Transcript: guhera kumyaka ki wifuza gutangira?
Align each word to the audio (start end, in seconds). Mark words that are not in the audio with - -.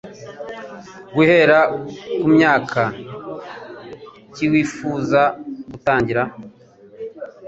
guhera 1.15 1.59
kumyaka 2.19 2.81
ki 4.33 4.45
wifuza 4.51 5.21
gutangira? 5.71 6.23